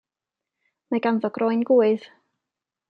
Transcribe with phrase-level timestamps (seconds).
[0.95, 2.11] Mae ganddo groen gŵydd.